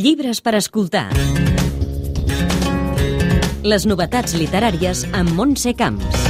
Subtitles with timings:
[0.00, 1.10] Llibres per escoltar.
[3.60, 6.22] Les novetats literàries amb Montse Camps.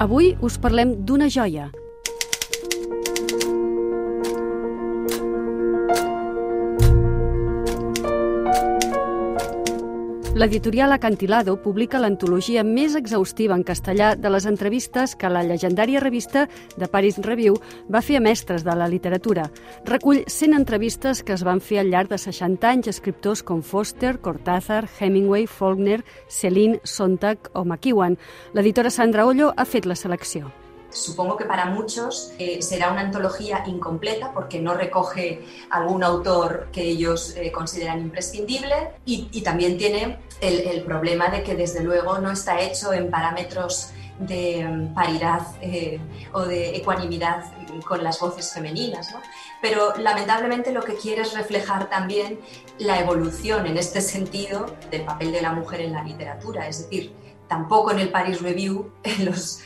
[0.00, 1.66] Avui us parlem d'una joia,
[10.34, 16.46] L'editorial Acantilado publica l'antologia més exhaustiva en castellà de les entrevistes que la llegendària revista
[16.80, 17.58] de Paris Review
[17.92, 19.44] va fer a mestres de la literatura.
[19.84, 24.14] Recull 100 entrevistes que es van fer al llarg de 60 anys escriptors com Foster,
[24.24, 28.16] Cortázar, Hemingway, Faulkner, Celine, Sontag o McEwan.
[28.56, 30.48] L'editora Sandra Ollo ha fet la selecció.
[30.92, 36.82] Supongo que para muchos eh, será una antología incompleta porque no recoge algún autor que
[36.82, 42.60] ellos eh, consideran imprescindible y, también tiene el, problema de que desde luego no está
[42.60, 45.98] hecho en parámetros de um, paridad eh,
[46.32, 47.44] o de ecuanimidad
[47.84, 49.20] con las voces femeninas, ¿no?
[49.60, 52.38] pero lamentablemente lo que quiere es reflejar también
[52.78, 57.12] la evolución en este sentido del papel de la mujer en la literatura, es decir,
[57.52, 59.60] tampoco en el Paris Review en los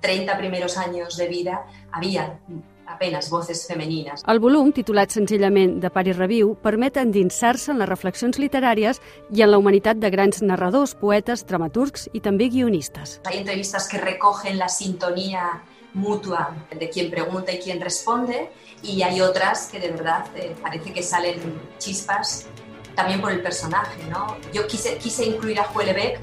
[0.00, 2.40] 30 primeros anys de vida havia
[2.88, 4.24] apenas voces femenines.
[4.26, 8.98] El volum, titulat senzillament de Paris Review, permet endinsar-se en les reflexions literàries
[9.30, 13.20] i en la humanitat de grans narradors, poetes, dramaturgs i també guionistes.
[13.30, 15.62] Hay entrevistas que recogen la sintonía
[15.94, 18.50] mutua de quien pregunta y quien responde
[18.82, 21.38] y hay otras que de verdad eh, parece que salen
[21.78, 22.48] chispas
[22.96, 24.02] también por el personaje.
[24.10, 24.36] ¿no?
[24.52, 26.18] Yo quise, quise incluir a Huelebec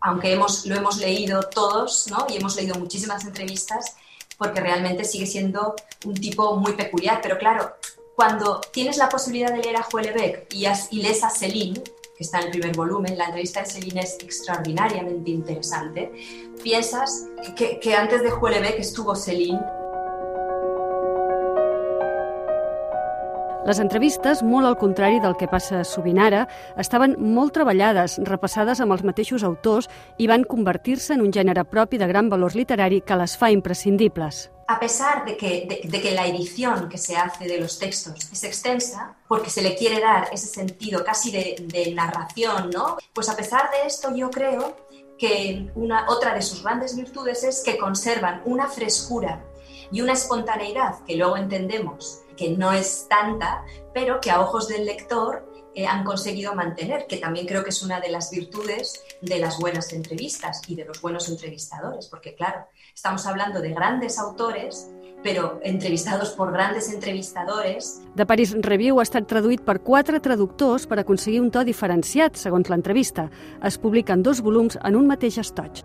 [0.00, 2.26] aunque hemos, lo hemos leído todos ¿no?
[2.28, 3.96] y hemos leído muchísimas entrevistas,
[4.38, 7.20] porque realmente sigue siendo un tipo muy peculiar.
[7.22, 7.74] Pero claro,
[8.16, 11.82] cuando tienes la posibilidad de leer a Huelebec y, y lees a Celine,
[12.16, 16.12] que está en el primer volumen, la entrevista de Celine es extraordinariamente interesante,
[16.62, 19.60] piensas que, que antes de Huelebec estuvo Celine
[23.68, 26.46] Les entrevistes, molt al contrari del que passa sovint ara,
[26.80, 32.00] estaven molt treballades, repassades amb els mateixos autors i van convertir-se en un gènere propi
[32.00, 34.48] de gran valor literari que les fa imprescindibles.
[34.70, 38.30] a pesar de que, de, de que, la edición que se hace de los textos
[38.30, 42.96] es extensa, porque se le quiere dar ese sentido casi de, de, narración, ¿no?
[43.12, 44.76] Pues a pesar de esto yo creo
[45.18, 49.44] que una, otra de sus grandes virtudes es que conservan una frescura
[49.90, 54.86] y una espontaneidad que luego entendemos que no es tanta, pero que a ojos del
[54.86, 59.38] lector eh, han conseguido mantener, que también creo que es una de las virtudes de
[59.38, 62.64] las buenas entrevistas y de los buenos entrevistadores, porque claro,
[62.94, 64.90] estamos hablando de grandes autores
[65.22, 68.00] però entrevistados por grandes entrevistadores.
[68.16, 72.72] De Paris Review ha estat traduït per quatre traductors per aconseguir un to diferenciat, segons
[72.72, 73.28] l'entrevista.
[73.60, 75.84] Es publiquen dos volums en un mateix estoig.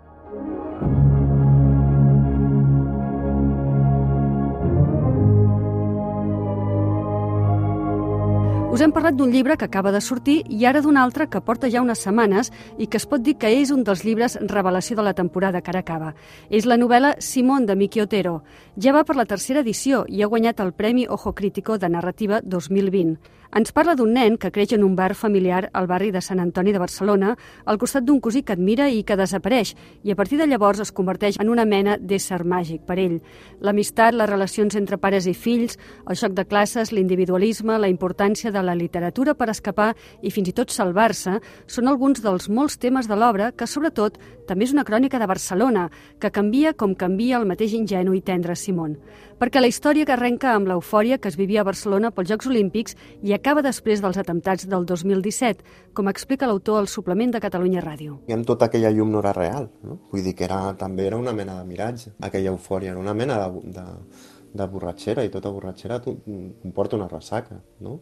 [8.76, 11.70] Us hem parlat d'un llibre que acaba de sortir i ara d'un altre que porta
[11.72, 15.06] ja unes setmanes i que es pot dir que és un dels llibres revelació de
[15.06, 16.10] la temporada que ara acaba.
[16.50, 18.42] És la novel·la Simón de Miki Otero.
[18.76, 22.42] Ja va per la tercera edició i ha guanyat el Premi Ojo Crítico de Narrativa
[22.44, 23.16] 2020.
[23.54, 26.72] Ens parla d'un nen que creix en un bar familiar al barri de Sant Antoni
[26.74, 30.48] de Barcelona, al costat d'un cosí que admira i que desapareix, i a partir de
[30.50, 33.20] llavors es converteix en una mena d'ésser màgic per ell.
[33.60, 38.62] L'amistat, les relacions entre pares i fills, el xoc de classes, l'individualisme, la importància de
[38.62, 39.92] la literatura per escapar
[40.22, 44.66] i fins i tot salvar-se són alguns dels molts temes de l'obra que, sobretot, també
[44.66, 45.88] és una crònica de Barcelona,
[46.22, 48.96] que canvia com canvia el mateix ingenu i tendre Simón.
[49.36, 52.96] Perquè la història que arrenca amb l'eufòria que es vivia a Barcelona pels Jocs Olímpics
[53.22, 58.20] i acaba després dels atemptats del 2017, com explica l'autor al suplement de Catalunya Ràdio.
[58.30, 59.98] I amb tota aquella llum no era real, no?
[60.12, 63.36] Vull dir que era, també era una mena de miratge, aquella eufòria, era una mena
[63.42, 63.84] de, de,
[64.56, 68.00] de borratxera i tota borratxera comporta una ressaca, no?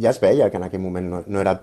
[0.00, 1.56] Ja es veia que en aquell moment no, no era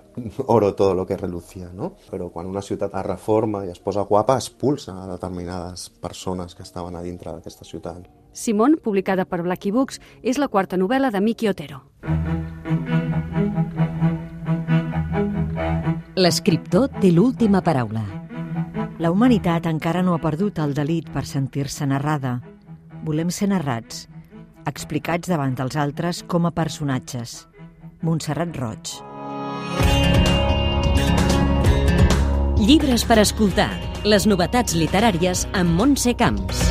[0.46, 1.94] oro tot el que relucia, no?
[2.10, 6.62] Però quan una ciutat es reforma i es posa guapa, expulsa a determinades persones que
[6.62, 8.06] estaven a dintre d'aquesta ciutat.
[8.32, 11.80] Simón, publicada per Blacky Books, és la quarta novel·la de Miki Otero.
[16.16, 18.04] L'escriptor té l'última paraula.
[18.98, 22.38] La humanitat encara no ha perdut el delit per sentir-se narrada.
[23.04, 24.06] Volem ser narrats,
[24.66, 27.44] explicats davant dels altres com a personatges.
[28.02, 28.96] Montserrat Roig.
[32.66, 33.70] Llibres per escoltar.
[34.06, 36.65] Les novetats literàries amb Montse Camps.